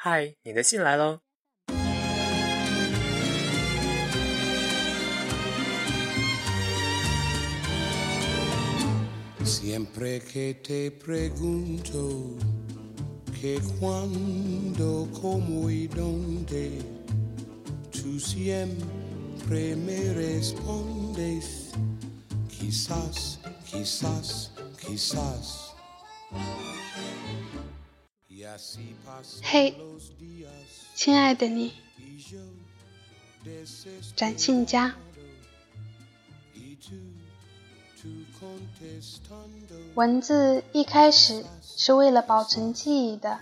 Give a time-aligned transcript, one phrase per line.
[0.00, 1.20] 嗨，你的信来喽。
[9.44, 12.36] Siempre que te pregunto
[13.40, 16.80] que cuando, cómo y dónde,
[17.90, 21.72] tú siempre me respondes,
[22.48, 25.74] quizás, quizás, quizás.
[28.33, 29.75] Y así pasan 嘿，
[30.95, 31.73] 亲爱的你，
[34.15, 34.95] 展信佳。
[39.95, 43.41] 文字一开始是为了保存记忆的，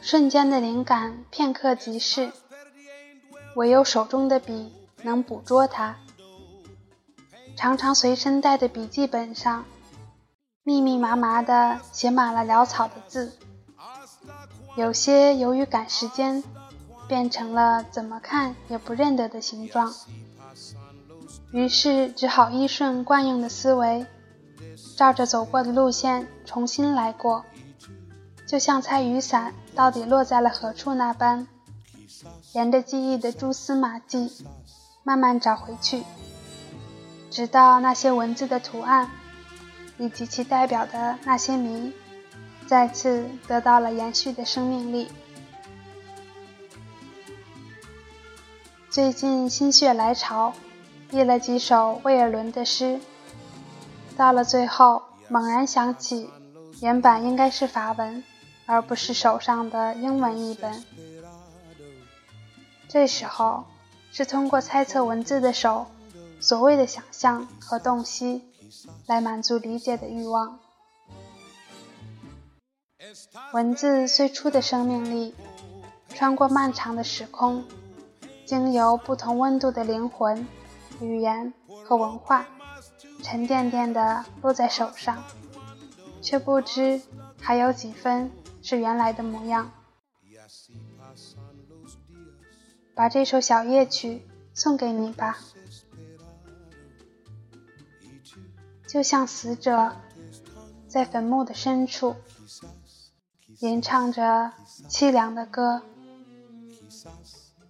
[0.00, 2.32] 瞬间的灵感片刻即逝，
[3.54, 5.98] 唯有手中的笔能捕捉它。
[7.54, 9.64] 常常随身带的笔记本上，
[10.68, 13.32] 密密麻麻地写满了潦草的字，
[14.76, 16.44] 有些由于赶时间，
[17.08, 19.94] 变成了怎么看也不认得的形状。
[21.52, 24.04] 于是只好依顺惯用的思维，
[24.94, 27.46] 照着走过的路线重新来过，
[28.46, 31.48] 就像猜雨伞到底落在了何处那般，
[32.52, 34.30] 沿着记忆的蛛丝马迹
[35.02, 36.02] 慢慢找回去，
[37.30, 39.10] 直到那些文字的图案
[39.98, 41.92] 以及其代表的那些谜，
[42.66, 45.08] 再次得到了延续的生命力。
[48.90, 50.54] 最近心血来潮，
[51.10, 53.00] 译了几首魏尔伦的诗。
[54.16, 56.30] 到了最后，猛然想起，
[56.80, 58.24] 原版应该是法文，
[58.66, 60.84] 而不是手上的英文译本。
[62.88, 63.64] 这时候，
[64.10, 65.86] 是通过猜测文字的手，
[66.40, 68.47] 所谓的想象和洞悉，
[69.06, 70.58] 来满足理解的欲望。
[73.52, 75.34] 文字最初的生命力，
[76.08, 77.64] 穿过漫长的时空，
[78.44, 80.46] 经由不同温度的灵魂、
[81.00, 81.52] 语言
[81.84, 82.46] 和文化。
[83.22, 85.24] 沉甸甸的落在手上，
[86.22, 87.00] 却不知
[87.40, 88.30] 还有几分
[88.62, 89.72] 是原来的模样。
[92.94, 94.22] 把这首小夜曲
[94.54, 95.38] 送给你吧，
[98.88, 99.96] 就像死者
[100.88, 102.16] 在坟墓的深处
[103.60, 104.52] 吟唱着
[104.88, 105.82] 凄凉的歌。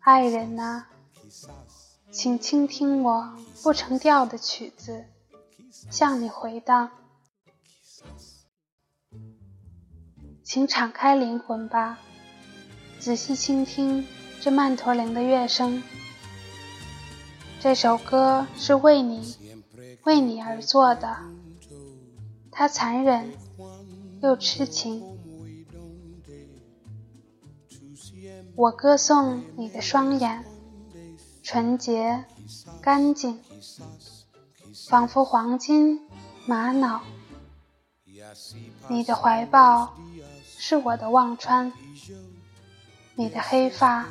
[0.00, 0.86] 爱人呐、
[2.10, 5.04] 请倾听我不成调的曲子。
[5.90, 6.90] 向你回荡，
[10.44, 11.98] 请敞开灵魂吧，
[13.00, 14.06] 仔细倾听
[14.40, 15.82] 这曼陀林的乐声。
[17.58, 19.41] 这首歌是为你，
[20.04, 21.16] 为你而做的，
[22.50, 23.32] 他残忍
[24.20, 25.02] 又痴情。
[28.56, 30.44] 我歌颂你的双眼，
[31.42, 32.24] 纯洁、
[32.80, 33.40] 干净。
[34.88, 36.00] 仿佛黄金
[36.46, 37.02] 玛瑙，
[38.88, 39.94] 你的怀抱
[40.44, 41.72] 是我的忘川，
[43.14, 44.08] 你的黑发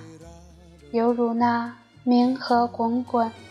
[0.91, 3.31] 犹如那冥河滚滚。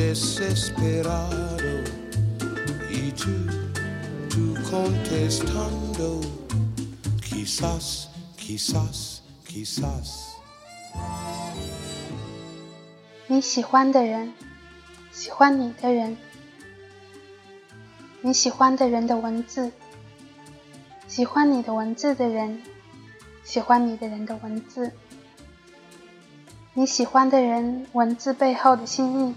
[0.00, 1.58] desesperado
[2.90, 3.36] y tú,
[4.30, 6.22] tú contestando,
[7.20, 8.08] quizás,
[8.38, 10.30] quizás, quizás.
[13.28, 14.32] 你喜欢的人，
[15.12, 16.16] 喜欢你的人，
[18.22, 19.70] 你喜欢的人的文字，
[21.08, 22.62] 喜欢你的文字的人，
[23.44, 24.92] 喜欢你的人的文字，
[26.72, 29.34] 你喜欢的人文字背后的心意，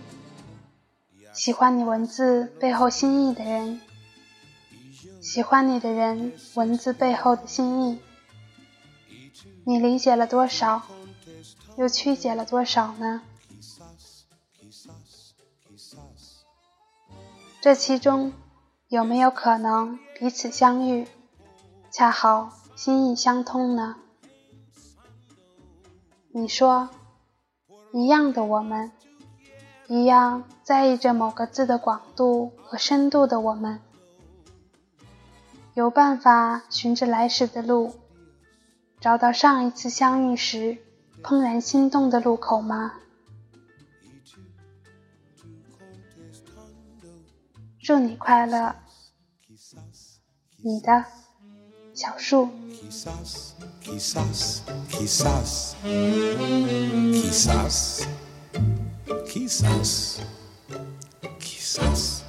[1.33, 3.81] 喜欢你文字背后心意的人，
[5.19, 7.99] 喜欢你的人文字背后的心意，
[9.65, 10.83] 你理解了多少，
[11.75, 13.23] 又曲解了多少呢？
[17.59, 18.33] 这其中
[18.87, 21.07] 有没有可能彼此相遇，
[21.91, 23.95] 恰好心意相通呢？
[26.31, 26.89] 你说，
[27.91, 28.91] 一样的我们，
[29.93, 33.79] 一样在意着某个字的广度和深度的我们。
[35.75, 37.93] 有办法循着来时的路
[38.99, 40.79] 找到上一次相遇时
[41.21, 42.93] 怦然心动的路口吗？
[47.79, 48.73] 祝你快乐
[50.63, 51.05] 你的
[51.93, 52.49] 小树。
[59.05, 60.21] Quizás,
[61.39, 62.23] quizás.